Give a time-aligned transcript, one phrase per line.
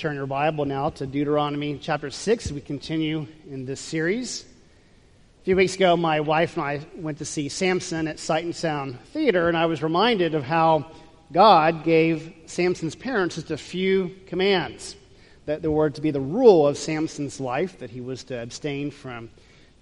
[0.00, 2.52] Turn your Bible now to Deuteronomy chapter 6.
[2.52, 4.46] We continue in this series.
[5.42, 8.56] A few weeks ago, my wife and I went to see Samson at Sight and
[8.56, 10.90] Sound Theater, and I was reminded of how
[11.32, 14.96] God gave Samson's parents just a few commands
[15.44, 19.28] that were to be the rule of Samson's life, that he was to abstain from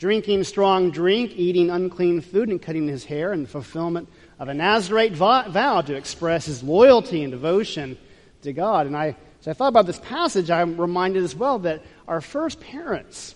[0.00, 4.08] drinking strong drink, eating unclean food, and cutting his hair, and the fulfillment
[4.40, 7.96] of a Nazarite vow to express his loyalty and devotion
[8.42, 8.88] to God.
[8.88, 12.60] And I as I thought about this passage, I'm reminded as well that our first
[12.60, 13.34] parents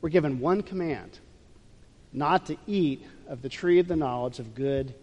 [0.00, 1.18] were given one command
[2.12, 4.94] not to eat of the tree of the knowledge of good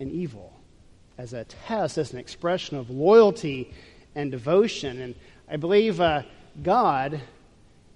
[0.00, 0.52] and evil
[1.16, 3.72] as a test, as an expression of loyalty
[4.14, 5.00] and devotion.
[5.00, 5.14] And
[5.48, 6.22] I believe uh,
[6.62, 7.20] God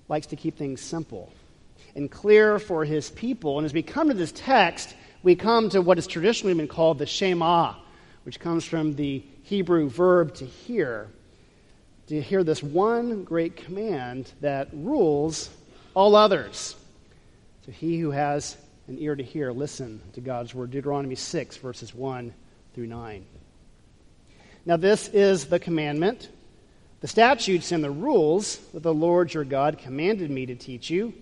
[0.08, 1.32] likes to keep things simple
[1.94, 3.58] and clear for his people.
[3.58, 6.98] And as we come to this text, we come to what has traditionally been called
[6.98, 7.74] the Shema,
[8.22, 11.08] which comes from the Hebrew verb to hear
[12.08, 15.50] to hear this one great command that rules
[15.94, 16.76] all others.
[17.64, 20.70] So he who has an ear to hear, listen to God's word.
[20.70, 22.32] Deuteronomy 6, verses 1
[22.74, 23.26] through 9.
[24.64, 26.28] Now, this is the commandment,
[27.00, 31.12] the statutes and the rules that the Lord your God commanded me to teach you,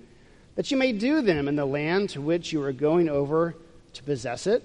[0.57, 3.55] that you may do them in the land to which you are going over
[3.95, 4.63] to possess it,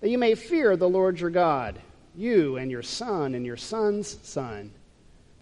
[0.00, 1.80] that you may fear the Lord your God,
[2.14, 4.70] you and your son and your son's son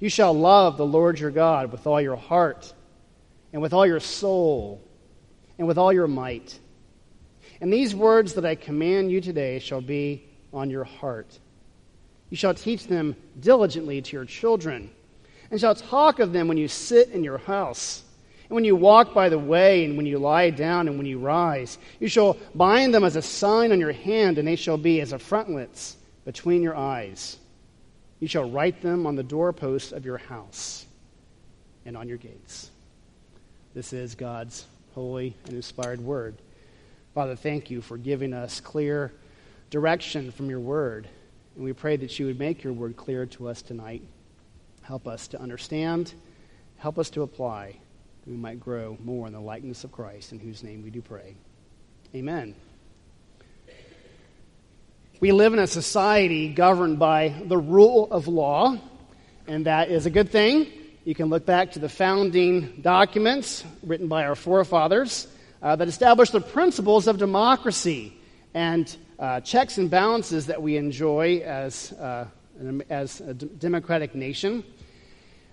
[0.00, 2.72] You shall love the Lord your God with all your heart,
[3.52, 4.80] and with all your soul,
[5.58, 6.58] and with all your might.
[7.60, 11.38] And these words that I command you today shall be on your heart.
[12.30, 14.90] You shall teach them diligently to your children,
[15.50, 18.02] and shall talk of them when you sit in your house,
[18.48, 21.18] and when you walk by the way, and when you lie down, and when you
[21.18, 21.76] rise.
[21.98, 25.12] You shall bind them as a sign on your hand, and they shall be as
[25.12, 27.36] a frontlets between your eyes.
[28.20, 30.86] You shall write them on the doorposts of your house
[31.86, 32.70] and on your gates.
[33.74, 36.34] This is God's holy and inspired word.
[37.14, 39.12] Father, thank you for giving us clear
[39.70, 41.08] direction from your word.
[41.54, 44.02] And we pray that you would make your word clear to us tonight.
[44.82, 46.14] Help us to understand,
[46.78, 47.76] help us to apply,
[48.24, 51.02] that we might grow more in the likeness of Christ, in whose name we do
[51.02, 51.34] pray.
[52.14, 52.54] Amen.
[55.20, 58.78] We live in a society governed by the rule of law,
[59.48, 60.68] and that is a good thing.
[61.04, 65.26] You can look back to the founding documents written by our forefathers
[65.60, 68.16] uh, that established the principles of democracy
[68.54, 72.28] and uh, checks and balances that we enjoy as, uh,
[72.88, 74.62] as a d- democratic nation.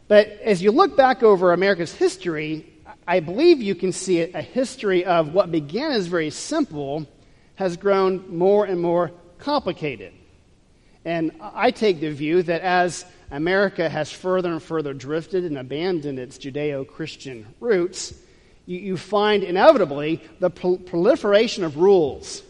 [0.07, 2.71] But as you look back over America's history,
[3.07, 7.07] I believe you can see a history of what began as very simple
[7.55, 10.13] has grown more and more complicated.
[11.03, 16.19] And I take the view that as America has further and further drifted and abandoned
[16.19, 18.13] its Judeo Christian roots,
[18.65, 22.41] you, you, find inevitably the pro- proliferation of rules.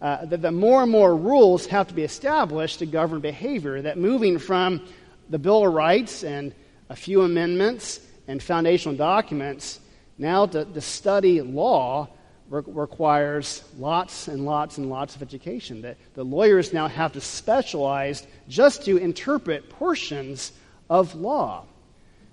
[0.00, 3.96] Uh, that the more and more rules have to be established to govern behavior, that
[3.96, 4.86] moving from
[5.30, 6.54] the Bill of Rights and
[6.90, 9.80] a few amendments and foundational documents
[10.18, 12.08] now to, to study law
[12.48, 15.82] re- requires lots and lots and lots of education.
[15.82, 20.52] That the lawyers now have to specialize just to interpret portions
[20.90, 21.66] of law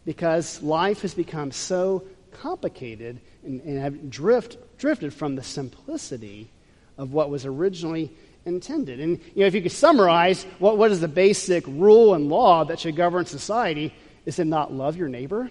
[0.06, 6.50] because life has become so complicated and, and have drift, drifted from the simplicity
[6.98, 8.12] of what was originally
[8.46, 9.00] intended.
[9.00, 12.66] And you know, if you could summarize what, what is the basic rule and law
[12.66, 13.94] that should govern society,
[14.26, 15.50] is to not love your neighbor.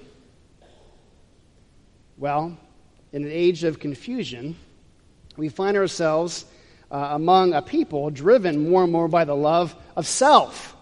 [2.16, 2.56] Well,
[3.12, 4.56] in an age of confusion,
[5.36, 6.44] we find ourselves
[6.90, 10.76] uh, among a people driven more and more by the love of self.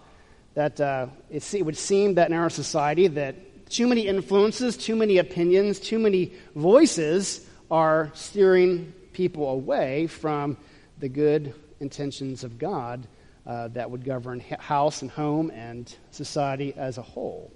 [0.55, 4.97] That uh, it, it would seem that in our society that too many influences, too
[4.97, 10.57] many opinions, too many voices are steering people away from
[10.99, 13.07] the good intentions of God
[13.47, 17.53] uh, that would govern house and home and society as a whole.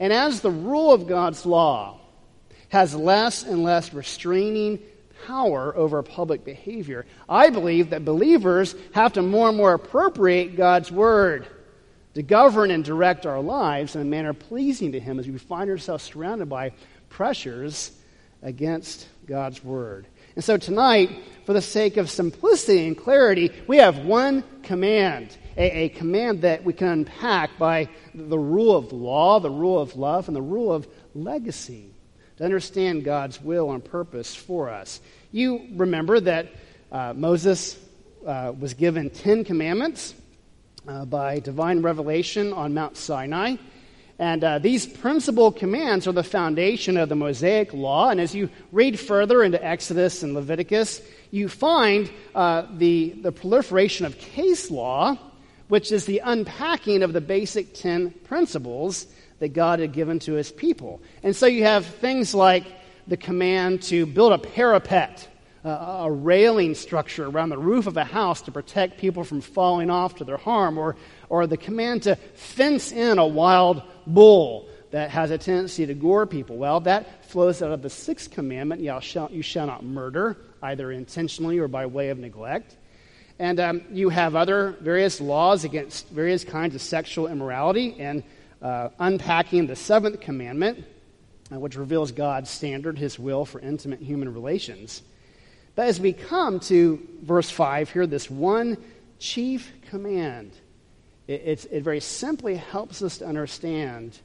[0.00, 2.00] And as the rule of God's law
[2.72, 4.78] has less and less restraining
[5.26, 10.90] power over public behavior, I believe that believers have to more and more appropriate God's
[10.90, 11.46] word
[12.14, 15.68] to govern and direct our lives in a manner pleasing to Him as we find
[15.68, 16.72] ourselves surrounded by
[17.10, 17.92] pressures
[18.40, 20.06] against God's word.
[20.34, 21.10] And so tonight,
[21.44, 26.64] for the sake of simplicity and clarity, we have one command, a, a, command that
[26.64, 30.72] we can unpack by the rule of law, the rule of love, and the rule
[30.72, 31.92] of legacy
[32.42, 35.00] to understand God's will and purpose for us.
[35.30, 36.48] You remember that
[36.90, 37.78] uh, Moses
[38.26, 40.12] uh, was given Ten Commandments
[40.88, 43.56] uh, by divine revelation on Mount Sinai.
[44.18, 48.10] And uh, these principal commands are the foundation of the Mosaic Law.
[48.10, 51.00] And as you read further into Exodus and Leviticus,
[51.30, 55.16] you find uh, the, the proliferation of case law,
[55.68, 59.06] which is the unpacking of the basic ten principles
[59.42, 61.02] that God had given to his people.
[61.24, 62.64] And so you have things like
[63.08, 65.28] the command to build a parapet
[65.64, 70.16] a railing structure around the roof of a house to protect people from falling off
[70.16, 70.96] to their harm, or,
[71.28, 76.26] or the command to fence in a wild bull that has a tendency to gore
[76.26, 76.56] people.
[76.56, 80.90] Well, that flows out of the sixth commandment you shall, you shall not murder, either
[80.90, 82.76] intentionally or by way of neglect.
[83.38, 88.22] And um, you have other various laws against various kinds of sexual immorality and
[88.62, 90.84] uh, unpacking the seventh commandment,
[91.52, 95.02] uh, which reveals God's standard, his will for intimate human relations.
[95.74, 98.76] But as we come to verse 5 here, this one
[99.18, 100.52] chief command,
[101.26, 104.18] it, it very simply helps us to understand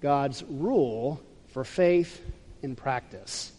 [0.00, 2.22] God's rule for faith
[2.62, 3.52] in practice.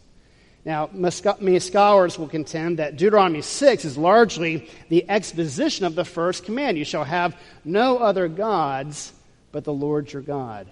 [0.65, 6.43] Now, many scholars will contend that Deuteronomy 6 is largely the exposition of the first
[6.43, 9.13] command You shall have no other gods
[9.51, 10.67] but the Lord your God.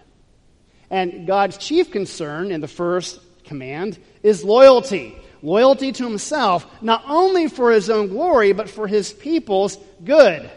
[0.89, 7.47] And God's chief concern in the first command is loyalty loyalty to himself, not only
[7.47, 10.49] for his own glory, but for his people's good.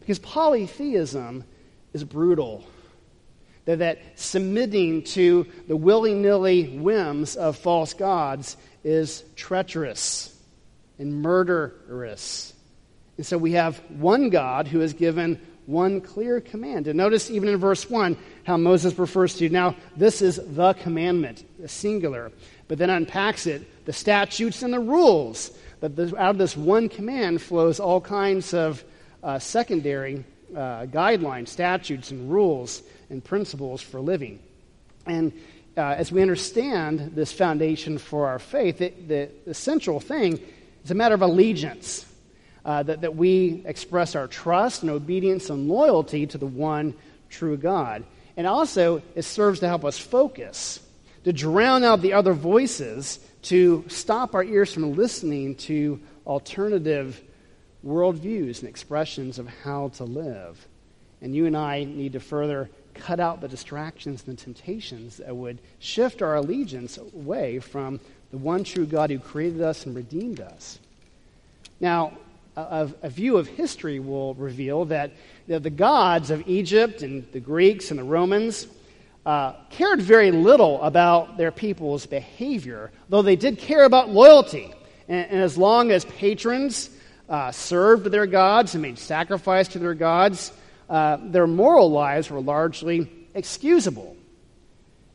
[0.00, 1.44] Because polytheism
[1.92, 2.64] is brutal.
[3.64, 10.36] That, that submitting to the willy nilly whims of false gods is treacherous
[10.98, 12.52] and murderous.
[13.16, 16.88] And so we have one God who has given one clear command.
[16.88, 21.44] And notice even in verse 1 how Moses refers to now, this is the commandment,
[21.62, 22.32] a singular
[22.72, 25.50] but then unpacks it the statutes and the rules.
[25.80, 28.82] That out of this one command flows all kinds of
[29.22, 30.24] uh, secondary
[30.56, 34.38] uh, guidelines, statutes, and rules and principles for living.
[35.04, 35.34] And
[35.76, 40.40] uh, as we understand this foundation for our faith, it, the, the central thing
[40.82, 42.06] is a matter of allegiance.
[42.64, 46.94] Uh, that, that we express our trust and obedience and loyalty to the one
[47.28, 48.04] true God.
[48.36, 50.78] And also, it serves to help us focus
[51.24, 57.20] to drown out the other voices, to stop our ears from listening to alternative
[57.84, 60.66] worldviews and expressions of how to live.
[61.20, 65.34] And you and I need to further cut out the distractions and the temptations that
[65.34, 68.00] would shift our allegiance away from
[68.30, 70.78] the one true God who created us and redeemed us.
[71.80, 72.12] Now,
[72.56, 75.12] a, a view of history will reveal that
[75.46, 78.66] the gods of Egypt and the Greeks and the Romans
[79.24, 84.72] uh, cared very little about their people's behavior, though they did care about loyalty.
[85.08, 86.90] And, and as long as patrons
[87.28, 90.52] uh, served their gods and made sacrifice to their gods,
[90.90, 94.16] uh, their moral lives were largely excusable.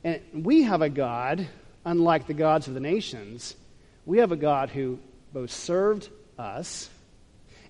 [0.03, 1.47] And we have a God,
[1.85, 3.55] unlike the gods of the nations,
[4.05, 4.99] we have a God who
[5.33, 6.89] both served us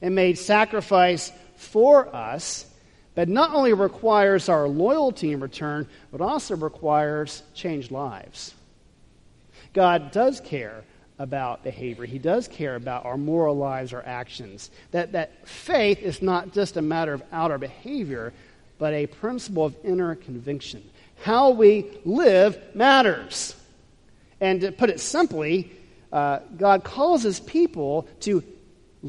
[0.02, 2.66] and made sacrifice for us
[3.16, 8.54] that not only requires our loyalty in return, but also requires changed lives.
[9.74, 10.84] God does care
[11.20, 12.06] about behavior.
[12.06, 14.70] He does care about our moral lives, our actions.
[14.92, 18.34] That, that faith is not just a matter of outer behavior,
[18.78, 20.88] but a principle of inner conviction.
[21.24, 23.56] How we live matters.
[24.40, 25.72] And to put it simply,
[26.14, 28.44] uh, God calls his people to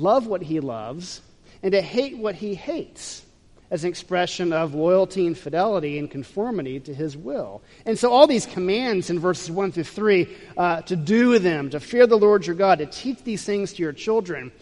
[0.01, 1.21] love what he loves
[1.63, 3.23] and to hate what he hates.
[3.71, 7.61] as an expression of loyalty and fidelity and conformity to his will.
[7.85, 11.79] And so, all these commands in verses 1 through 3 uh, to do them, to
[11.79, 14.53] fear the Lord your God, to teach these things to your children,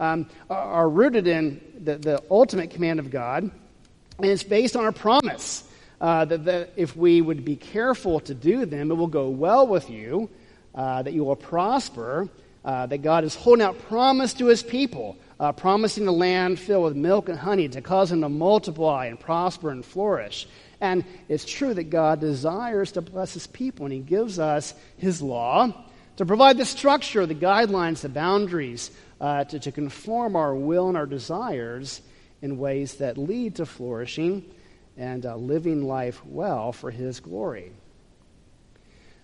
[0.00, 3.44] um, are, rooted in the, the, ultimate command of God.
[4.18, 5.62] And it's based on a promise
[6.00, 9.66] uh, that, that, if we would be careful to do them, it will go well
[9.66, 10.28] with you,
[10.74, 12.28] uh, that you will prosper,
[12.66, 16.84] uh, that God is holding out promise to his people uh, promising a land filled
[16.84, 20.48] with milk and honey to cause them to multiply and prosper and flourish.
[20.80, 25.22] And it's true that God desires to bless his people, and he gives us his
[25.22, 25.72] law
[26.16, 30.96] to provide the structure, the guidelines, the boundaries uh, to, to conform our will and
[30.96, 32.00] our desires
[32.42, 34.44] in ways that lead to flourishing
[34.96, 37.72] and uh, living life well for his glory.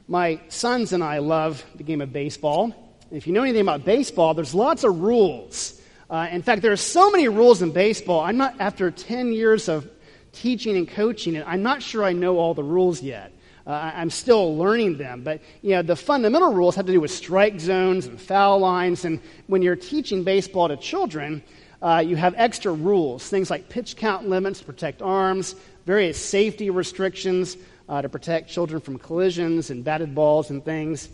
[0.09, 2.75] My sons and I love the game of baseball.
[3.13, 5.79] If you know anything about baseball, there's lots of rules.
[6.09, 8.21] Uh, in fact, there are so many rules in baseball.
[8.21, 9.87] I'm not, after 10 years of
[10.33, 13.33] teaching and coaching it, I'm not sure I know all the rules yet.
[13.67, 15.25] Uh, I'm still learning them.
[15.25, 19.05] But, you know, the fundamental rules have to do with strike zones and foul lines.
[19.05, 21.43] And when you're teaching baseball to children,
[21.83, 25.55] uh, you have extra rules, things like pitch count limits to protect arms,
[25.85, 27.59] various safety restrictions
[27.91, 31.11] uh, to protect children from collisions and batted balls and things.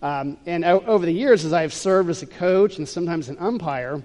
[0.00, 3.38] Um, and o- over the years, as I've served as a coach and sometimes an
[3.38, 4.02] umpire,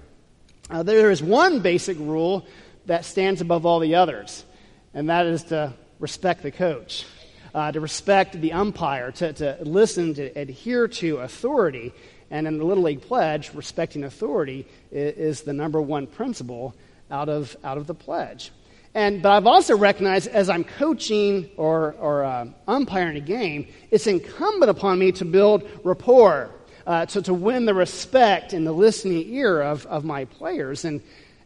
[0.70, 2.46] uh, there is one basic rule
[2.86, 4.44] that stands above all the others,
[4.92, 7.06] and that is to respect the coach,
[7.54, 11.92] uh, to respect the umpire, to, to listen, to adhere to authority.
[12.30, 16.74] And in the Little League Pledge, respecting authority is, is the number one principle
[17.10, 18.50] out of, out of the pledge.
[18.94, 24.06] And, but I've also recognized as I'm coaching or, or uh, umpiring a game, it's
[24.06, 26.50] incumbent upon me to build rapport
[26.86, 30.84] uh, to, to win the respect and the listening ear of, of my players.
[30.84, 31.02] And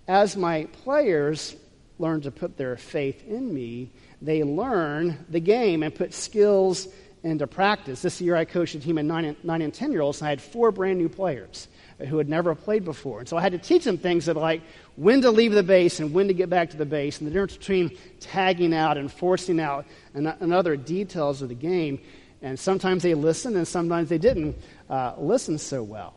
[0.07, 1.57] as my players
[1.99, 3.91] learn to put their faith in me,
[4.21, 6.87] they learn the game and put skills
[7.23, 8.03] into practice.
[8.03, 10.31] This year I coached a team of nine, nine and 10 year olds, and I
[10.31, 13.21] had four brand new players who had never played before.
[13.21, 14.63] And so I had to teach them things that like
[14.97, 17.33] when to leave the base and when to get back to the base, and the
[17.33, 22.01] difference between tagging out and forcing out and, and other details of the game.
[22.41, 24.57] And sometimes they listened and sometimes they didn't
[24.89, 26.15] uh, listen so well.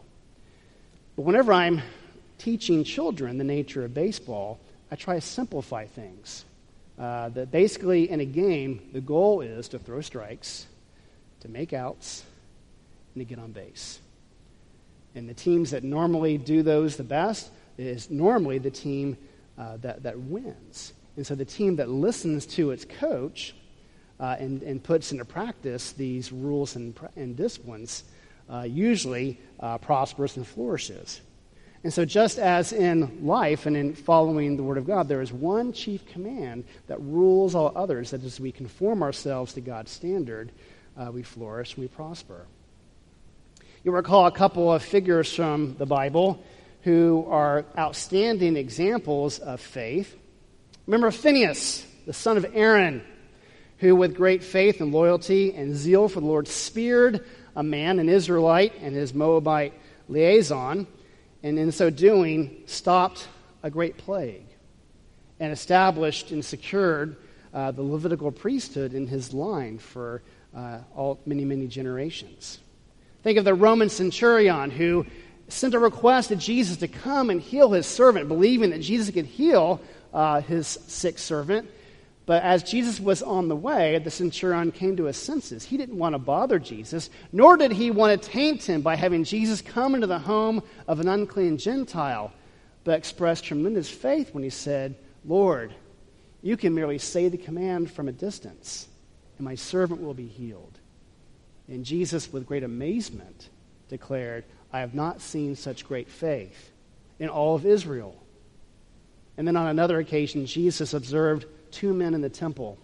[1.15, 1.81] But whenever I'm
[2.37, 4.59] teaching children the nature of baseball,
[4.91, 6.45] I try to simplify things.
[6.99, 10.67] Uh, that basically, in a game, the goal is to throw strikes,
[11.39, 12.23] to make outs,
[13.15, 14.00] and to get on base.
[15.15, 19.17] And the teams that normally do those the best is normally the team
[19.57, 20.93] uh, that, that wins.
[21.17, 23.53] And so the team that listens to its coach
[24.19, 28.03] uh, and, and puts into practice these rules and, and disciplines
[28.49, 31.21] uh, usually uh, prospers and flourishes.
[31.83, 35.33] And so, just as in life and in following the Word of God, there is
[35.33, 40.51] one chief command that rules all others that as we conform ourselves to God's standard,
[40.95, 42.45] uh, we flourish and we prosper.
[43.83, 46.43] You'll recall a couple of figures from the Bible
[46.83, 50.15] who are outstanding examples of faith.
[50.85, 53.01] Remember Phineas, the son of Aaron,
[53.79, 58.07] who, with great faith and loyalty and zeal for the Lord, speared a man, an
[58.07, 59.73] Israelite, and his Moabite
[60.07, 60.85] liaison,
[61.41, 63.27] and in so doing, stopped
[63.63, 64.45] a great plague
[65.39, 67.15] and established and secured
[67.51, 70.21] uh, the Levitical priesthood in his line for
[70.55, 72.59] uh, all, many, many generations.
[73.23, 75.05] Think of the Roman centurion who
[75.47, 79.25] sent a request to Jesus to come and heal his servant, believing that Jesus could
[79.25, 79.81] heal
[80.13, 81.69] uh, his sick servant.
[82.25, 85.65] But as Jesus was on the way, the centurion came to his senses.
[85.65, 89.23] He didn't want to bother Jesus, nor did he want to taint him by having
[89.23, 92.31] Jesus come into the home of an unclean Gentile,
[92.83, 95.73] but expressed tremendous faith when he said, Lord,
[96.41, 98.87] you can merely say the command from a distance,
[99.37, 100.70] and my servant will be healed.
[101.71, 103.49] And Jesus, with great amazement,
[103.87, 106.69] declared, I have not seen such great faith
[107.17, 108.21] in all of Israel.
[109.37, 112.77] And then on another occasion, Jesus observed two men in the temple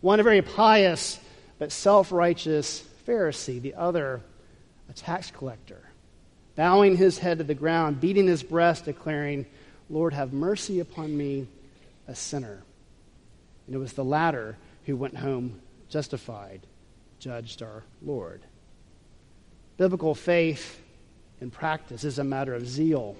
[0.00, 1.18] one a very pious
[1.58, 4.20] but self righteous Pharisee, the other
[4.90, 5.88] a tax collector,
[6.54, 9.46] bowing his head to the ground, beating his breast, declaring,
[9.88, 11.46] Lord, have mercy upon me,
[12.08, 12.62] a sinner.
[13.66, 16.66] And it was the latter who went home justified,
[17.18, 18.42] judged our Lord.
[19.76, 20.80] Biblical faith
[21.40, 23.16] and practice is a matter of zeal,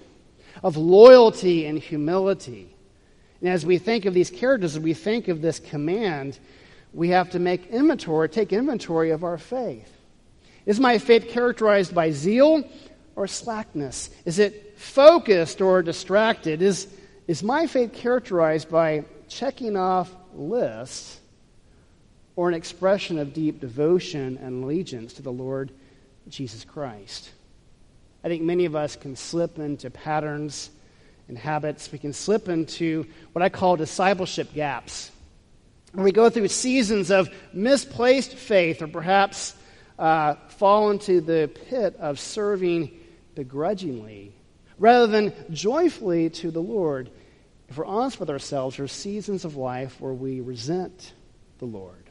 [0.63, 2.77] of loyalty and humility
[3.41, 6.39] and as we think of these characters, as we think of this command,
[6.93, 9.93] we have to make inventory, take inventory of our faith.
[10.65, 12.69] Is my faith characterized by zeal
[13.15, 14.11] or slackness?
[14.25, 16.63] Is it focused or distracted?
[16.63, 16.89] Is,
[17.29, 21.21] is my faith characterized by checking off lists
[22.37, 25.73] or an expression of deep devotion and allegiance to the Lord
[26.29, 27.31] Jesus Christ.
[28.23, 30.71] I think many of us can slip into patterns
[31.29, 31.91] and habits.
[31.91, 35.11] We can slip into what I call discipleship gaps.
[35.93, 39.55] When we go through seasons of misplaced faith or perhaps
[39.99, 42.91] uh, fall into the pit of serving
[43.35, 44.33] begrudgingly
[44.79, 47.11] rather than joyfully to the Lord.
[47.69, 51.13] If we're honest with ourselves, there are seasons of life where we resent
[51.59, 52.06] the Lord,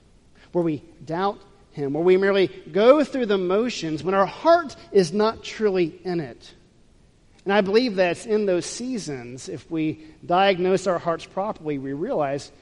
[0.55, 1.37] where we doubt
[1.73, 6.21] Him, where we merely go through the motions when our heart is not truly in
[6.21, 6.53] it.
[7.43, 12.53] And I believe that in those seasons, if we diagnose our hearts properly, we realize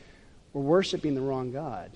[0.53, 1.91] we're worshiping the wrong God.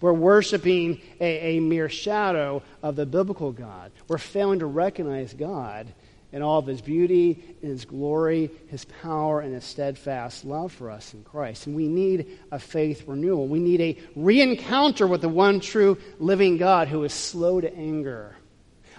[0.00, 3.92] We're worshiping a, a, mere shadow of the biblical God.
[4.08, 5.86] We're failing to recognize God
[6.32, 10.90] in all of his beauty, in his glory, his power, and his steadfast love for
[10.90, 11.66] us in Christ.
[11.66, 13.46] And we need a faith renewal.
[13.46, 18.34] We need a re-encounter with the one true living God who is slow to anger,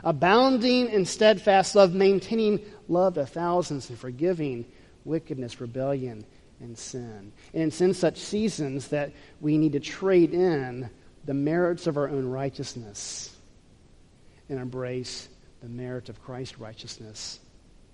[0.04, 4.66] abounding in steadfast love, maintaining love to thousands, and forgiving
[5.04, 6.24] wickedness, rebellion,
[6.60, 7.32] and sin.
[7.54, 9.12] And it's in such seasons that
[9.42, 10.90] we need to trade in
[11.26, 13.36] the merits of our own righteousness
[14.50, 15.30] and embrace
[15.64, 17.40] the merit of Christ's righteousness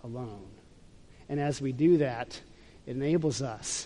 [0.03, 0.47] alone.
[1.29, 2.41] And as we do that,
[2.87, 3.85] it enables us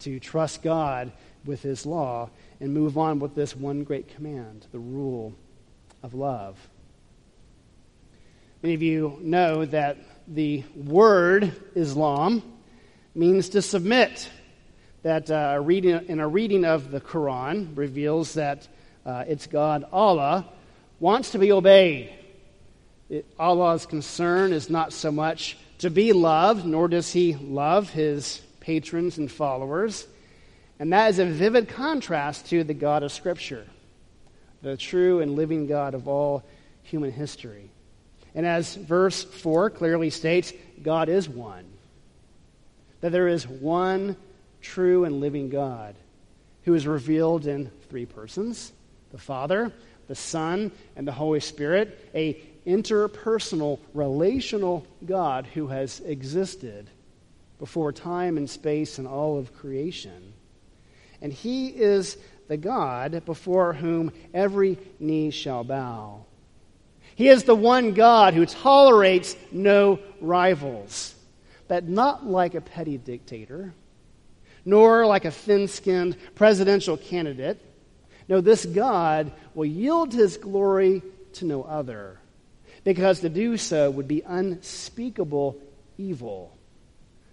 [0.00, 1.12] to trust God
[1.44, 5.32] with His law and move on with this one great command, the rule
[6.02, 6.58] of love.
[8.64, 12.42] Many of you know that the word Islam
[13.14, 14.28] means to submit.
[15.02, 18.66] That uh, a reading, in a reading of the Quran reveals that
[19.06, 20.46] uh, its God, Allah,
[20.98, 22.12] wants to be obeyed.
[23.10, 28.40] It, Allah's concern is not so much to be loved, nor does he love his
[28.60, 30.06] patrons and followers.
[30.78, 33.66] And that is a vivid contrast to the God of Scripture,
[34.62, 36.44] the true and living God of all
[36.84, 37.70] human history.
[38.34, 41.64] And as verse 4 clearly states, God is one.
[43.00, 44.16] That there is one
[44.60, 45.96] true and living God
[46.64, 48.72] who is revealed in three persons
[49.10, 49.72] the Father,
[50.06, 56.88] the Son, and the Holy Spirit, a interpersonal, relational God who has existed
[57.58, 60.32] before time and space and all of creation.
[61.20, 62.16] And he is
[62.48, 66.24] the God before whom every knee shall bow.
[67.14, 71.14] He is the one God who tolerates no rivals,
[71.68, 73.74] but not like a petty dictator,
[74.64, 77.60] nor like a thin skinned presidential candidate
[78.30, 81.02] no, this God will yield his glory
[81.34, 82.19] to no other,
[82.84, 85.56] because to do so would be unspeakable
[85.98, 86.56] evil,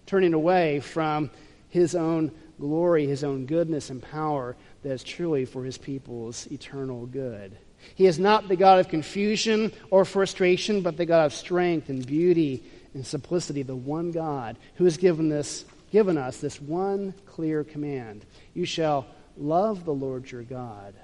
[0.06, 1.30] turning away from
[1.68, 2.30] his own
[2.60, 7.56] glory, his own goodness and power that is truly for his people's eternal good.
[7.94, 12.04] He is not the God of confusion or frustration, but the God of strength and
[12.04, 17.62] beauty and simplicity, the one God who has given, this, given us this one clear
[17.62, 19.06] command You shall
[19.38, 20.94] Love the Lord your God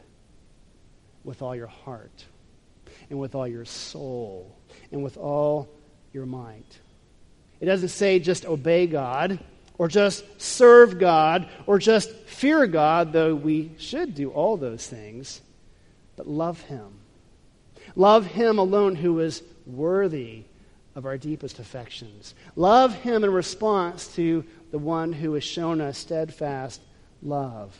[1.22, 2.24] with all your heart
[3.10, 4.56] and with all your soul
[4.90, 5.68] and with all
[6.12, 6.78] your might.
[7.60, 9.38] It doesn't say just obey God
[9.78, 15.40] or just serve God or just fear God, though we should do all those things,
[16.16, 17.00] but love Him.
[17.96, 20.44] Love Him alone who is worthy
[20.94, 22.34] of our deepest affections.
[22.54, 26.80] Love Him in response to the one who has shown us steadfast
[27.22, 27.76] love.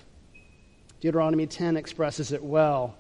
[1.01, 2.97] Deuteronomy 10 expresses it well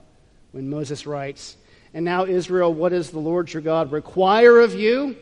[0.52, 1.56] when Moses writes,
[1.94, 5.16] And now, Israel, what does the Lord your God require of you?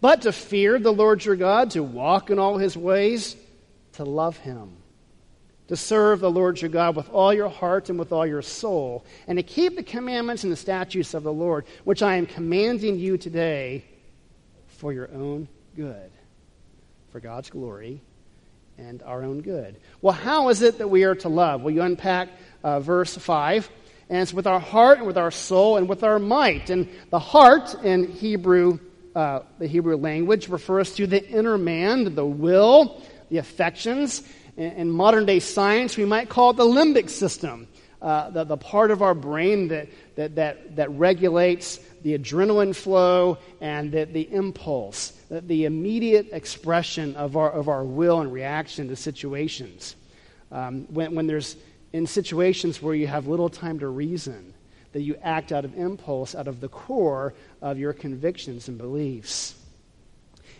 [0.00, 3.34] But to fear the Lord your God, to walk in all his ways,
[3.94, 4.76] to love him,
[5.68, 9.04] to serve the Lord your God with all your heart and with all your soul,
[9.26, 12.98] and to keep the commandments and the statutes of the Lord, which I am commanding
[12.98, 13.84] you today
[14.68, 16.10] for your own good,
[17.10, 18.00] for God's glory
[18.76, 19.76] and our own good.
[20.00, 21.62] Well, how is it that we are to love?
[21.62, 22.28] Well, you unpack
[22.62, 23.68] uh, verse 5,
[24.10, 26.70] and it's with our heart and with our soul and with our might.
[26.70, 28.78] And the heart in Hebrew,
[29.14, 34.22] uh, the Hebrew language, refers to the inner man, the will, the affections.
[34.56, 37.68] In, in modern day science, we might call it the limbic system,
[38.00, 43.38] uh, the, the part of our brain that, that, that, that regulates the adrenaline flow
[43.60, 48.88] and the, the impulse the the immediate expression of our, of our will and reaction
[48.88, 49.94] to situations.
[50.50, 51.56] Um, when, when there's
[51.92, 54.54] in situations where you have little time to reason,
[54.92, 59.54] that you act out of impulse, out of the core of your convictions and beliefs.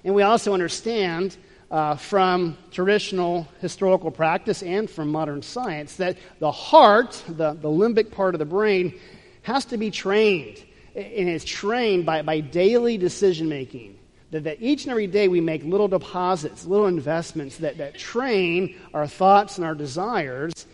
[0.04, 1.36] And we also understand
[1.70, 8.10] uh, from traditional historical practice and from modern science that the heart, the, the limbic
[8.10, 8.98] part of the brain,
[9.42, 10.62] has to be trained.
[10.94, 13.98] And it's trained by, by daily decision making.
[14.30, 18.78] That, that each and every day we make little deposits, little investments that, that train
[18.92, 20.66] our thoughts and our desires.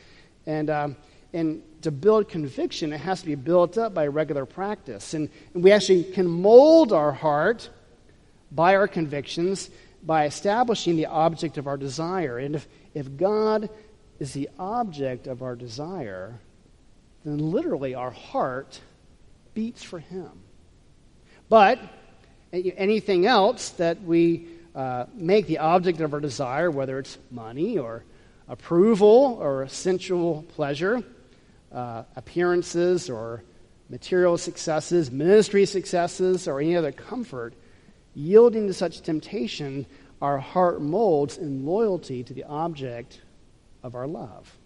[0.47, 0.97] And, um,
[1.33, 5.15] and to build conviction, it has to be built up by regular practice.
[5.15, 7.69] And, and we actually can mold our heart
[8.51, 9.71] by our convictions
[10.03, 12.39] by establishing the object of our desire.
[12.39, 13.71] And if, if God
[14.19, 16.39] is the object of our desire,
[17.25, 18.81] then literally our heart
[19.55, 20.31] beats for Him.
[21.49, 21.79] But
[22.53, 28.05] anything else that we uh, make the object of our desire, whether it's money or
[28.49, 31.03] approval or sensual pleasure,
[31.73, 33.43] uh, appearances or
[33.91, 37.55] material successes, ministry successes, or any other comfort,
[38.17, 39.87] Yielding to such temptation,
[40.23, 43.21] our heart molds in loyalty to the object
[43.83, 44.57] of our love.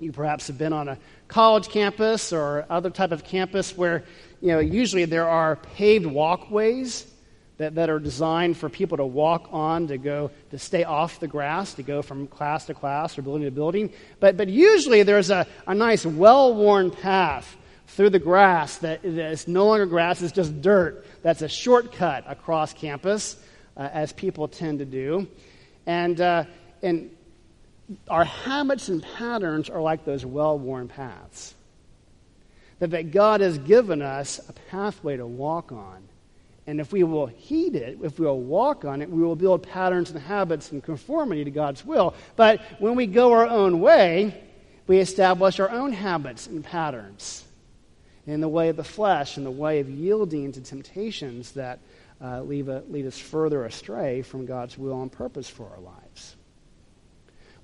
[0.00, 4.04] You perhaps have been on a college campus or other type of campus where,
[4.40, 7.12] you know, usually there are paved walkways
[7.58, 11.28] that, that are designed for people to walk on, to go, to stay off the
[11.28, 13.92] grass, to go from class to class or building to building.
[14.20, 17.56] But, but usually there's a, a nice, well worn path
[17.88, 21.04] through the grass that is no longer grass, it's just dirt.
[21.22, 23.36] That's a shortcut across campus,
[23.76, 25.26] uh, as people tend to do.
[25.86, 26.44] And, uh,
[26.82, 27.10] and
[28.08, 31.54] our habits and patterns are like those well worn paths.
[32.78, 36.07] That, that God has given us a pathway to walk on.
[36.68, 39.62] And if we will heed it, if we will walk on it, we will build
[39.62, 42.12] patterns and habits and conformity to God's will.
[42.36, 44.38] But when we go our own way,
[44.86, 47.46] we establish our own habits and patterns
[48.26, 51.78] in the way of the flesh, in the way of yielding to temptations that
[52.20, 56.36] uh, lead, us further astray from God's will and purpose for our lives.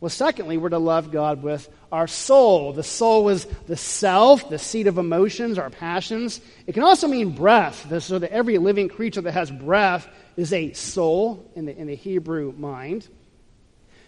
[0.05, 2.75] Well, secondly, we're to love God with our soul.
[2.75, 6.43] The soul is the self, the seat of emotions, our passions.
[6.67, 10.75] It can also mean breath, so that every living creature that has breath is a
[10.75, 13.09] soul in the, in the Hebrew mind.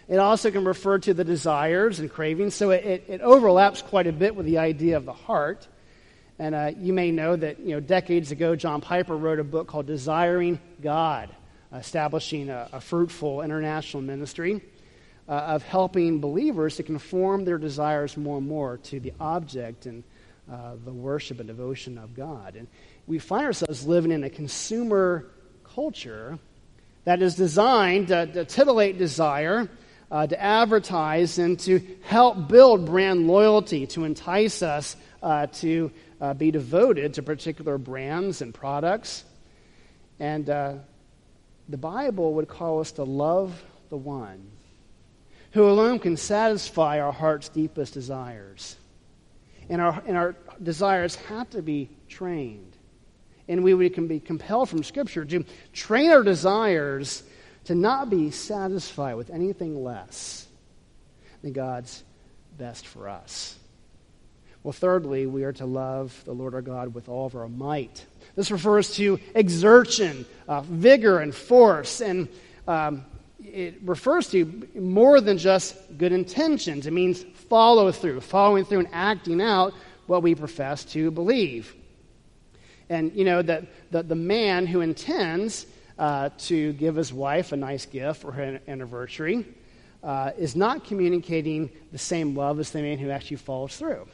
[0.06, 4.06] It also can refer to the desires and cravings, so it, it, it overlaps quite
[4.06, 5.66] a bit with the idea of the heart.
[6.38, 9.66] And uh, you may know that you know decades ago, John Piper wrote a book
[9.66, 11.34] called "Desiring God,"
[11.72, 14.60] establishing a, a fruitful international ministry
[15.28, 20.04] uh, of helping believers to conform their desires more and more to the object and
[20.50, 22.54] uh, the worship and devotion of God.
[22.54, 22.68] And
[23.06, 25.26] we find ourselves living in a consumer
[25.64, 26.38] culture
[27.04, 29.68] that is designed to, to titillate desire.
[30.08, 36.32] Uh, to advertise and to help build brand loyalty, to entice us uh, to uh,
[36.32, 39.24] be devoted to particular brands and products.
[40.20, 40.74] And uh,
[41.68, 43.60] the Bible would call us to love
[43.90, 44.46] the one
[45.56, 48.76] who alone can satisfy our heart's deepest desires.
[49.70, 52.76] And our, and our desires have to be trained.
[53.48, 57.22] And we, we can be compelled from Scripture to train our desires
[57.64, 60.46] to not be satisfied with anything less
[61.40, 62.04] than God's
[62.58, 63.58] best for us.
[64.62, 68.04] Well, thirdly, we are to love the Lord our God with all of our might.
[68.34, 72.02] This refers to exertion, uh, vigor, and force.
[72.02, 72.28] And
[72.68, 73.06] um,
[73.42, 76.86] it refers to more than just good intentions.
[76.86, 79.74] It means follow through, following through and acting out
[80.06, 81.74] what we profess to believe.
[82.88, 85.66] And, you know, that the, the man who intends
[85.98, 89.44] uh, to give his wife a nice gift for her anniversary
[90.02, 94.06] uh, is not communicating the same love as the man who actually follows through.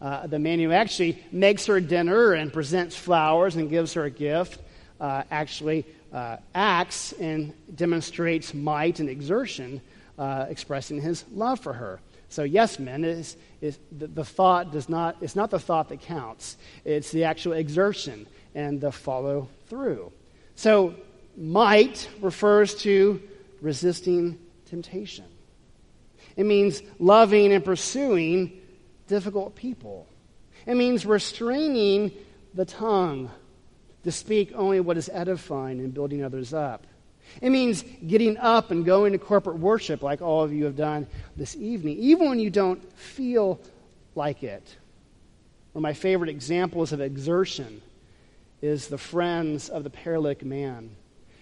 [0.00, 4.10] Uh, the man who actually makes her dinner and presents flowers and gives her a
[4.10, 4.60] gift
[5.00, 9.80] uh, actually uh, acts and demonstrates might and exertion,
[10.18, 12.00] uh, expressing his love for her.
[12.28, 16.00] So, yes, men, is, is the, the, thought does not, it's not the thought that
[16.00, 20.12] counts, it's the actual exertion and the follow through.
[20.56, 20.94] So,
[21.36, 23.22] might refers to
[23.60, 25.26] resisting temptation.
[26.36, 28.52] It means loving and pursuing
[29.06, 30.06] difficult people.
[30.66, 32.12] It means restraining
[32.54, 33.30] the tongue
[34.06, 36.86] to speak only what is edifying and building others up.
[37.42, 41.08] It means getting up and going to corporate worship like all of you have done
[41.36, 43.60] this evening, even when you don't feel
[44.14, 44.76] like it.
[45.72, 47.82] One of my favorite examples of exertion
[48.62, 50.94] is the friends of the paralytic man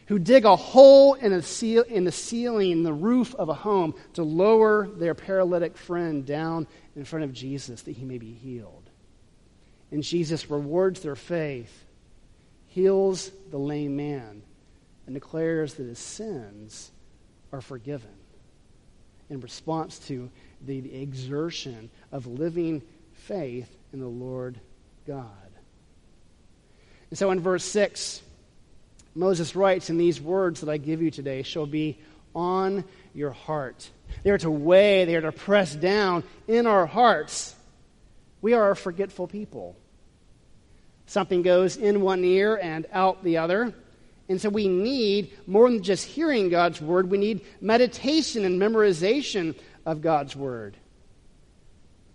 [0.06, 3.94] who dig a hole in, a seal, in the ceiling, the roof of a home,
[4.14, 8.88] to lower their paralytic friend down in front of Jesus that he may be healed.
[9.90, 11.84] And Jesus rewards their faith,
[12.74, 14.42] heals the lame man,
[15.06, 16.90] and declares that his sins
[17.52, 18.10] are forgiven
[19.30, 20.28] in response to
[20.66, 22.82] the, exertion of living
[23.12, 24.58] faith in the Lord
[25.06, 25.28] God.
[27.10, 28.20] And so in verse 6,
[29.14, 32.00] Moses writes, In these words that I give you today shall be
[32.34, 32.82] on
[33.14, 33.88] your heart.
[34.24, 37.54] They are to weigh, they are to press down in our hearts.
[38.42, 39.76] We are a forgetful people.
[41.06, 43.74] Something goes in one ear and out the other.
[44.28, 49.54] And so we need more than just hearing God's word, we need meditation and memorization
[49.84, 50.76] of God's word.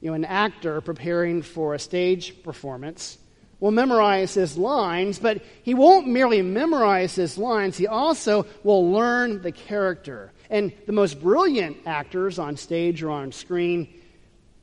[0.02, 3.18] You know, an actor preparing for a stage performance
[3.60, 9.42] will memorize his lines, but he won't merely memorize his lines, he also will learn
[9.42, 10.32] the character.
[10.50, 13.94] And the most brilliant actors on stage or on screen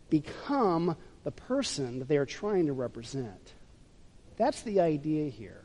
[0.08, 3.52] become the person that they are trying to represent.
[4.36, 5.62] That's the idea here.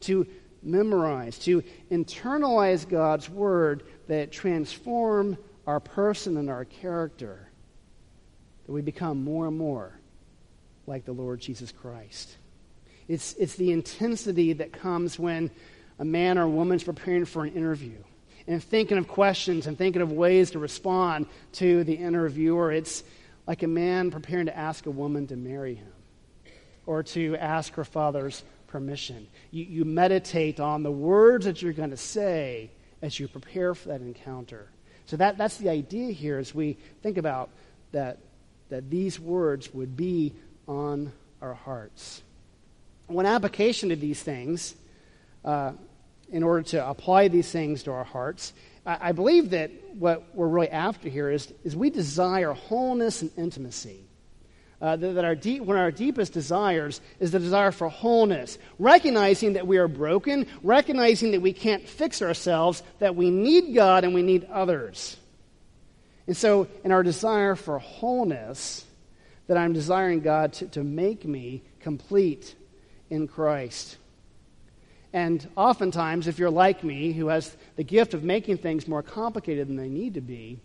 [0.00, 0.26] To
[0.62, 7.48] memorize, to internalize God's word that transform our person and our character,
[8.66, 9.98] that we become more and more
[10.86, 12.36] like the Lord Jesus Christ.
[13.08, 15.50] It's, it's the intensity that comes when
[15.98, 17.96] a man or woman is preparing for an interview
[18.46, 22.72] and thinking of questions and thinking of ways to respond to the interviewer.
[22.72, 23.04] It's
[23.46, 25.93] like a man preparing to ask a woman to marry him
[26.86, 29.26] or to ask her father's permission.
[29.50, 32.70] You, you meditate on the words that you're going to say
[33.02, 34.68] as you prepare for that encounter.
[35.06, 37.50] So that, that's the idea here as we think about
[37.92, 38.18] that,
[38.70, 40.32] that these words would be
[40.66, 42.22] on our hearts.
[43.06, 44.74] One application of these things,
[45.44, 45.72] uh,
[46.32, 48.54] in order to apply these things to our hearts,
[48.86, 53.30] I, I believe that what we're really after here is, is we desire wholeness and
[53.36, 54.00] intimacy
[54.84, 58.58] uh, that, that our deep, one of our deepest desires is the desire for wholeness,
[58.78, 64.04] recognizing that we are broken, recognizing that we can't fix ourselves, that we need God
[64.04, 65.16] and we need others.
[66.26, 68.84] And so, in our desire for wholeness,
[69.46, 72.54] that I'm desiring God to, to make me complete
[73.08, 73.96] in Christ.
[75.14, 79.66] And oftentimes, if you're like me, who has the gift of making things more complicated
[79.66, 80.58] than they need to be,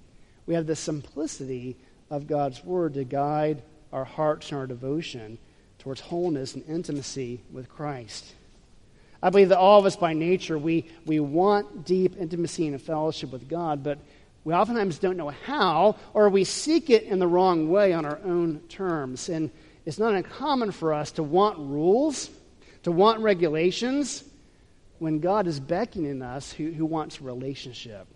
[0.46, 1.78] we have the simplicity
[2.10, 5.38] of God's Word to guide our hearts and our devotion
[5.80, 8.26] towards wholeness and intimacy with Christ.
[9.22, 13.32] I believe that all of us by nature, we, we want deep intimacy and fellowship
[13.32, 14.00] with God, but
[14.44, 18.20] we oftentimes don't know how, or we seek it in the wrong way on our
[18.24, 19.28] own terms.
[19.28, 19.52] And
[19.86, 22.30] it's not uncommon for us to want rules,
[22.84, 24.24] to want regulations,
[25.00, 28.08] when God is beckoning us who, who wants relationship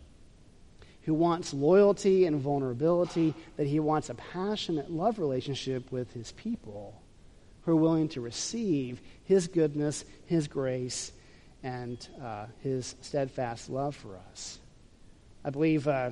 [1.06, 7.02] who wants loyalty and vulnerability, that he wants a passionate love relationship with his people
[7.64, 11.12] who are willing to receive his goodness, his grace,
[11.62, 14.60] and uh, his steadfast love for us.
[15.46, 16.12] I believe uh,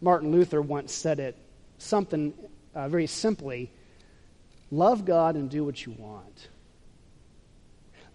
[0.00, 1.36] Martin Luther once said it
[1.78, 2.34] something
[2.74, 3.70] uh, very simply
[4.70, 6.48] love God and do what you want.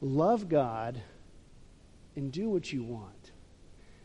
[0.02, 1.02] Love God
[2.16, 3.21] and do what you want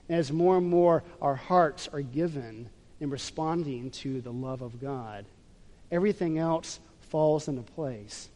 [0.08, 2.68] as more and more our hearts are given
[3.00, 5.26] in responding to the love of God,
[5.90, 8.28] everything else falls into place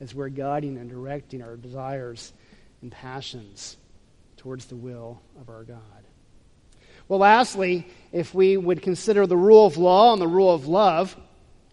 [0.00, 2.32] as we're guiding and directing our desires
[2.82, 3.76] and passions
[4.36, 5.80] towards the will of our God.
[7.08, 11.16] Well, lastly, if we would consider the rule of law and the rule of love,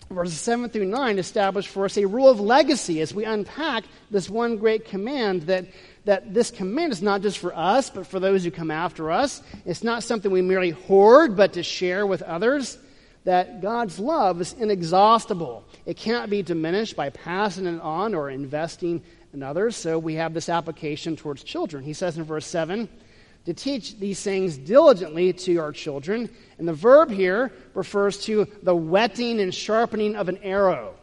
[0.09, 4.29] verses 7 through 9 establish for us a rule of legacy as we unpack this
[4.29, 5.65] one great command that
[6.05, 9.41] that this command is not just for us, but for those who come after us.
[9.65, 12.77] It's not something we merely hoard, but to share with others.
[13.23, 15.63] That God's love is inexhaustible.
[15.85, 19.01] It can't be diminished by passing it on or investing
[19.33, 19.77] in others.
[19.77, 21.83] So we have this application towards children.
[21.83, 22.89] He says in verse 7
[23.45, 26.29] to teach these things diligently to our children.
[26.57, 30.93] And the verb here refers to the whetting and sharpening of an arrow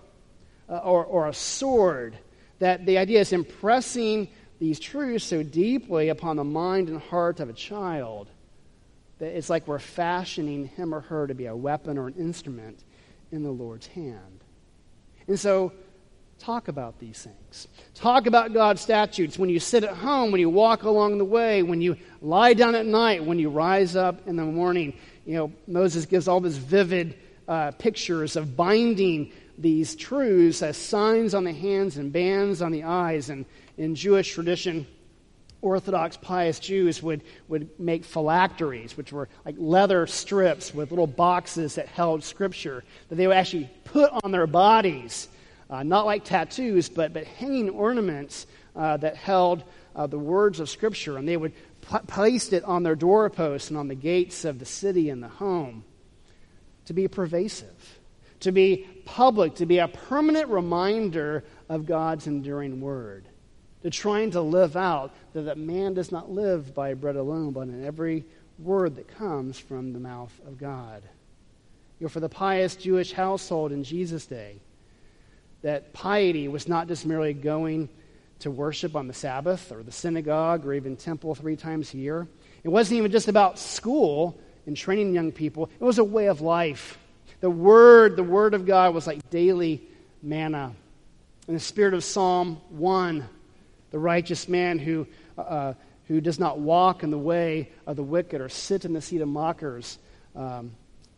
[0.69, 2.19] uh, or, or a sword.
[2.59, 4.29] That the idea is impressing
[4.61, 8.29] these truths so deeply upon the mind and heart of a child
[9.19, 12.79] that it's like we're fashioning him or her to be a weapon or an instrument
[13.33, 14.45] in the Lord's hand.
[15.27, 15.73] And so,
[16.39, 17.69] talk about these things.
[17.95, 21.63] Talk about God's statutes when you sit at home, when you walk along the way,
[21.63, 24.95] when you lie down at night, when you rise up in the morning.
[25.27, 27.15] You know, Moses gives all these vivid
[27.47, 32.85] uh, pictures of binding these truths as signs on the hands and bands on the
[32.85, 33.29] eyes.
[33.29, 33.45] And
[33.81, 34.87] in Jewish tradition,
[35.63, 41.77] Orthodox pious Jews would, would make phylacteries, which were like leather strips with little boxes
[41.77, 45.29] that held scripture that they would actually put on their bodies.
[45.71, 49.65] Uh, not like tattoos, but, but hanging ornaments uh, that held
[49.97, 53.79] uh, the words of Scripture, and they would pl- place it on their doorposts and
[53.79, 55.85] on the gates of the city and the home
[56.85, 57.99] to be pervasive,
[58.41, 63.25] to be public, to be a permanent reminder of God's enduring word,
[63.83, 67.63] to trying to live out that, that man does not live by bread alone, but
[67.63, 68.25] in every
[68.59, 71.03] word that comes from the mouth of God.
[71.99, 74.57] You know, for the pious Jewish household in Jesus' day,
[75.63, 77.89] that piety was not just merely going
[78.41, 82.27] to worship on the Sabbath or the synagogue or even temple three times a year.
[82.65, 86.41] It wasn't even just about school and training young people, it was a way of
[86.41, 86.99] life.
[87.41, 89.83] The Word, the Word of God was like daily
[90.23, 90.73] manna.
[91.49, 93.27] In the spirit of Psalm 1,
[93.91, 95.07] the righteous man who,
[95.39, 95.75] uh,
[96.09, 99.21] who does not walk in the way of the wicked or sit in the seat
[99.21, 99.99] of mockers,
[100.37, 100.73] um,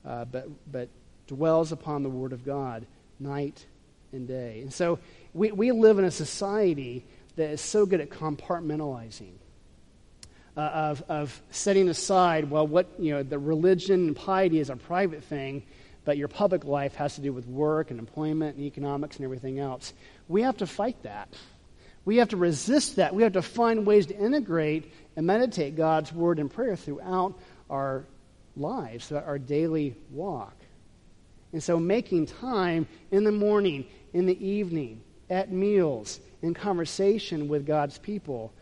[0.04, 0.88] uh, but, but
[1.26, 2.86] dwells upon the Word of God
[3.18, 3.64] night
[4.12, 4.60] and day.
[4.60, 4.98] And so
[5.32, 7.04] we, we live in a society
[7.36, 9.32] that is so good at compartmentalizing.
[10.54, 14.76] Uh, of, of setting aside, well, what, you know, the religion and piety is a
[14.76, 15.62] private thing,
[16.04, 19.58] but your public life has to do with work and employment and economics and everything
[19.58, 19.94] else.
[20.28, 21.34] We have to fight that.
[22.04, 23.14] We have to resist that.
[23.14, 27.38] We have to find ways to integrate and meditate God's word and prayer throughout
[27.70, 28.04] our
[28.56, 30.54] lives, throughout our daily walk.
[31.52, 37.66] And so, making time in the morning, in the evening, at meals, in conversation with
[37.66, 38.52] God's people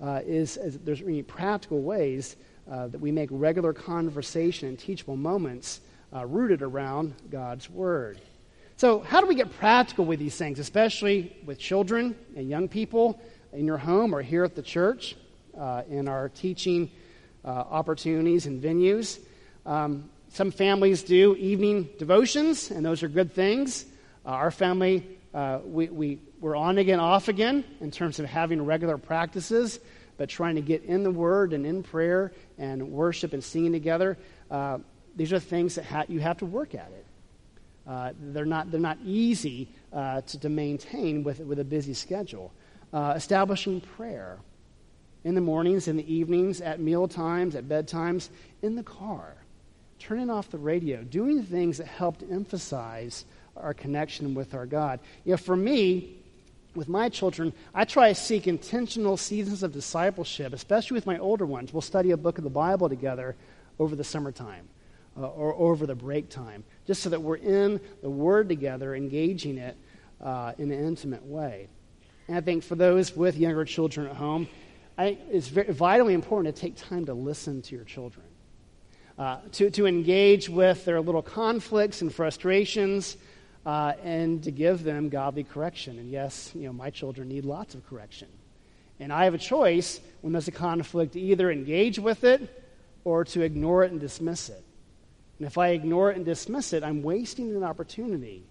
[0.00, 2.36] uh, is, is, there's many practical ways
[2.70, 5.80] uh, that we make regular conversation and teachable moments
[6.14, 8.20] uh, rooted around God's Word.
[8.80, 13.20] So, how do we get practical with these things, especially with children and young people
[13.52, 15.16] in your home or here at the church
[15.54, 16.90] uh, in our teaching
[17.44, 19.18] uh, opportunities and venues?
[19.66, 23.84] Um, some families do evening devotions, and those are good things.
[24.24, 25.06] Uh, our family,
[25.62, 29.78] we, we we're on again, off again in terms of having regular practices,
[30.16, 34.16] but trying to get in the Word and in prayer and worship and singing together.
[34.50, 34.78] Uh,
[35.16, 37.04] these are things that ha- you have to work at it.
[37.86, 42.52] Uh, they're, not, they're not easy uh, to, to, maintain with, with a busy schedule.
[42.92, 44.38] Uh, establishing prayer
[45.24, 48.28] in the mornings, in the evenings, at meal times, at bedtimes,
[48.62, 49.34] in the car,
[49.98, 53.24] turning off the radio, doing things that help to emphasize
[53.56, 55.00] our connection with our God.
[55.24, 56.16] You know, for me,
[56.74, 61.46] with my children, I try to seek intentional seasons of discipleship, especially with my older
[61.46, 61.72] ones.
[61.72, 63.36] We'll study a book of the Bible together
[63.78, 64.68] over the summertime
[65.16, 69.58] uh, or over the break time, just so that we're in the Word together, engaging
[69.58, 69.76] it
[70.20, 71.68] uh, in an intimate way.
[72.26, 74.48] And I think for those with younger children at home,
[74.98, 78.26] I, it's very, vitally important to take time to listen to your children,
[79.20, 83.16] uh, to, to engage with their little conflicts and frustrations
[83.64, 85.96] uh, and to give them godly correction.
[85.96, 88.26] And yes, you know, my children need lots of correction.
[88.98, 92.64] And I have a choice when there's a conflict to either engage with it
[93.04, 94.64] or to ignore it and dismiss it.
[95.40, 98.42] And if I ignore it and dismiss it, I'm wasting an opportunity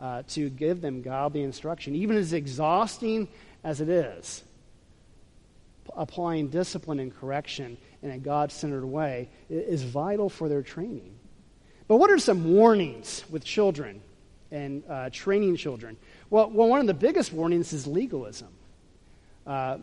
[0.00, 3.28] uh, to give them godly instruction, even as exhausting
[3.62, 4.42] as it is.
[5.84, 11.14] P- applying discipline and correction in a God centered way is vital for their training.
[11.88, 14.00] But what are some warnings with children
[14.50, 15.98] and uh, training children?
[16.30, 18.48] Well, well, one of the biggest warnings is legalism.
[19.46, 19.76] Uh,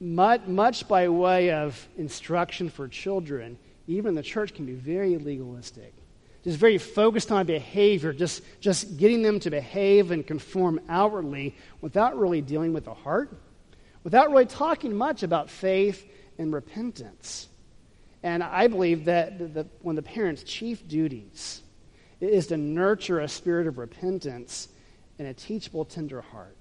[0.00, 3.56] much, much by way of instruction for children,
[3.88, 5.94] even the church can be very legalistic.
[6.44, 12.16] Just very focused on behavior, just, just getting them to behave and conform outwardly without
[12.16, 13.32] really dealing with the heart,
[14.04, 17.48] without really talking much about faith and repentance.
[18.22, 21.62] And I believe that the, the, one of the parents' chief duties
[22.20, 24.68] is to nurture a spirit of repentance
[25.18, 26.56] and a teachable, tender heart.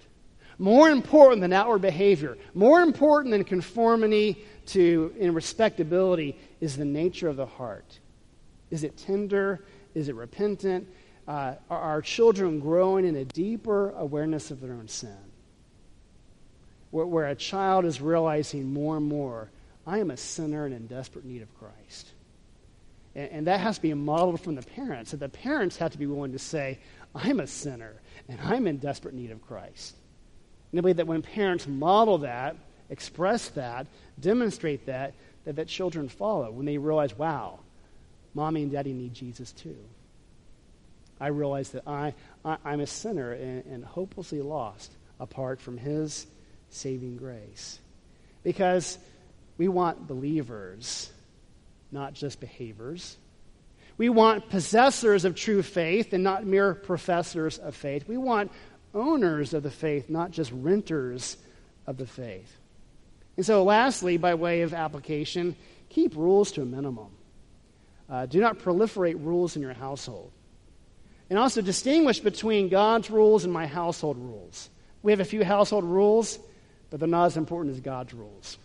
[0.60, 7.28] More important than outward behavior, more important than conformity to in respectability is the nature
[7.28, 8.00] of the heart.
[8.72, 9.63] Is it tender?
[9.93, 10.88] Is it repentant?
[11.28, 15.17] Uh, are our children growing in a deeper awareness of their own sin?
[16.91, 19.50] Where, where a child is realizing more and more,
[19.86, 22.08] I am a sinner and in desperate need of Christ.
[23.15, 25.12] And, and that has to be modeled from the parents.
[25.12, 26.79] So the parents have to be willing to say,
[27.13, 27.94] I'm a sinner
[28.29, 29.96] and I'm in desperate need of Christ.
[30.71, 32.56] And I believe that when parents model that,
[32.90, 33.88] express that,
[34.19, 35.13] demonstrate that,
[35.48, 37.60] that, that children follow when they realize, wow,
[38.33, 39.77] mommy and daddy need Jesus too.
[41.21, 44.91] I realize that I, I, am a sinner and, and hopelessly lost
[45.21, 46.27] apart from his
[46.69, 47.79] saving grace.
[48.43, 49.00] Because
[49.58, 51.10] we want believers
[51.93, 53.15] not just behaviors.
[53.98, 58.06] We want possessors of true faith and not mere professors of faith.
[58.06, 58.52] We want
[58.93, 61.37] owners of the faith, not just renters
[61.87, 62.54] of the faith.
[63.38, 65.56] And so, lastly, by way of application,
[65.90, 67.10] keep rules to a minimum.
[68.10, 70.31] Uh, do not proliferate rules in your household.
[71.29, 74.69] And also distinguish between God's rules and my household rules.
[75.04, 76.40] We have a few household rules,
[76.90, 78.58] but they're not as important as God's rules.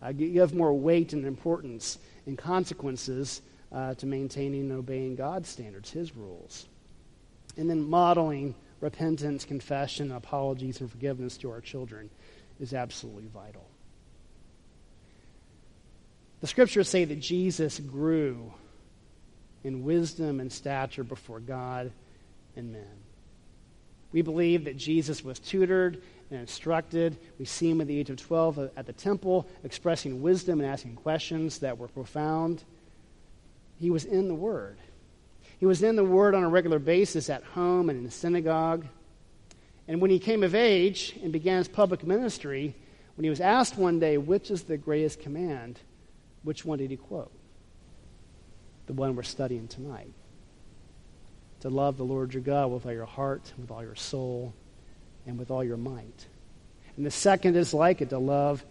[0.00, 3.40] Uh, have more weight and importance and consequences
[3.72, 6.66] uh, to maintaining and obeying God's standards, His rules.
[7.56, 12.10] And then modeling repentance, confession, apologies, and forgiveness to our children
[12.60, 13.64] is absolutely vital.
[16.42, 18.52] The scriptures say that Jesus grew
[19.62, 21.92] in wisdom and stature before God
[22.56, 22.98] and men.
[24.10, 27.16] We believe that Jesus was tutored and instructed.
[27.38, 30.96] We see him at the age of 12 at the temple, expressing wisdom and asking
[30.96, 32.64] questions that were profound.
[33.78, 34.78] He was in the Word.
[35.60, 38.84] He was in the Word on a regular basis at home and in the synagogue.
[39.86, 42.74] And when he came of age and began his public ministry,
[43.14, 45.78] when he was asked one day, which is the greatest command,
[46.42, 47.32] which one did he quote?
[48.86, 50.12] The one we're studying tonight.
[51.60, 54.52] To love the Lord your God with all your heart, with all your soul,
[55.26, 56.26] and with all your might.
[56.96, 58.64] And the second is like it to love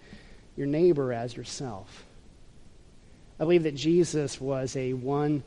[0.57, 2.05] your neighbor as yourself.
[3.39, 5.43] I believe that Jesus was a one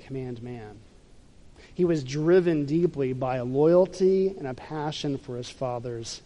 [0.00, 0.78] command man.
[1.74, 6.20] He was driven deeply by a loyalty and a passion for his Father's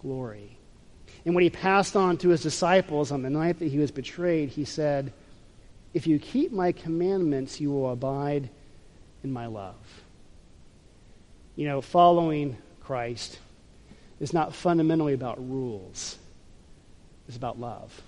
[0.00, 0.58] glory.
[1.24, 4.48] And when he passed on to his disciples on the night that he was betrayed,
[4.48, 5.12] he said,
[5.94, 8.48] If you keep my commandments, you will abide
[9.22, 9.76] in my love.
[11.54, 13.38] You know, following Christ
[14.18, 16.18] is not fundamentally about rules,
[17.28, 18.02] it's about love.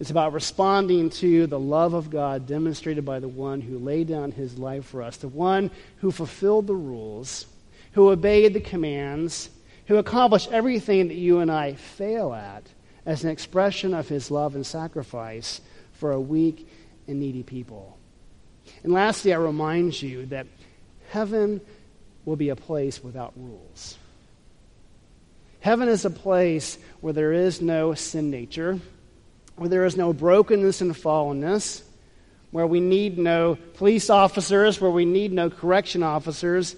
[0.00, 4.32] It's about responding to the love of God demonstrated by the one who laid down
[4.32, 7.46] his life for us, the one who fulfilled the rules,
[7.92, 9.50] who obeyed the commands,
[9.86, 12.64] who accomplished everything that you and I fail at
[13.06, 15.60] as an expression of his love and sacrifice
[15.92, 16.68] for a weak
[17.06, 17.98] and needy people.
[18.82, 20.46] And lastly, I remind you that
[21.10, 21.60] heaven
[22.24, 23.98] will be a place without rules.
[25.60, 28.80] Heaven is a place where there is no sin nature
[29.56, 31.82] where there is no brokenness and fallenness,
[32.50, 36.76] where we need no police officers, where we need no correction officers.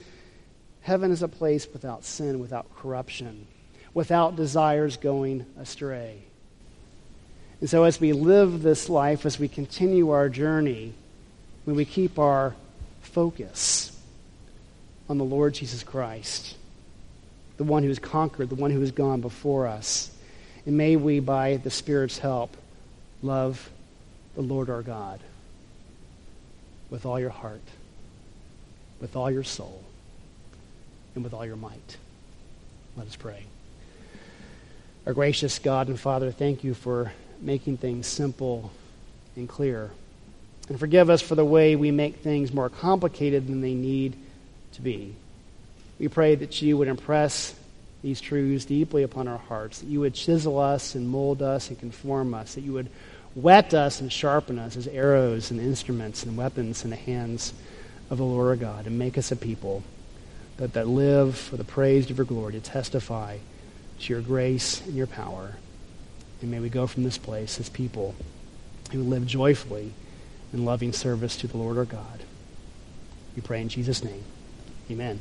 [0.87, 3.49] Heaven is a place without sin, without corruption,
[3.93, 6.19] without desires going astray.
[7.61, 10.93] And so, as we live this life, as we continue our journey,
[11.65, 12.55] when we keep our
[13.01, 14.01] focus
[15.09, 16.57] on the Lord Jesus Christ,
[17.57, 20.17] the one who has conquered, the one who has gone before us,
[20.67, 22.57] and may we, by the Spirit's help,
[23.25, 23.71] love
[24.37, 25.19] the Lord our God
[26.91, 27.67] with all your heart,
[29.01, 29.83] with all your soul,
[31.17, 31.97] and with all your might.
[32.97, 33.43] Let us pray.
[35.07, 38.71] Our gracious God and Father, thank you for making things simple
[39.35, 39.91] and clear.
[40.69, 44.17] And forgive us for the way we make things more complicated than they need
[44.75, 45.15] to be.
[45.99, 47.55] We pray that you would impress
[48.03, 51.79] these truths deeply upon our hearts, that you would chisel us and mold us and
[51.79, 52.91] conform us, that you would
[53.35, 57.55] whet us and sharpen us as arrows and instruments and weapons in the hands
[58.11, 59.83] of the Lord God, and make us a people
[60.59, 63.39] that, that live for the praise of your glory, to testify
[64.01, 65.57] to your grace and your power.
[66.41, 68.15] And may we go from this place as people
[68.93, 69.93] who live joyfully
[70.53, 72.21] in loving service to the Lord our God.
[73.35, 74.23] We pray in Jesus' name.
[74.91, 75.21] Amen.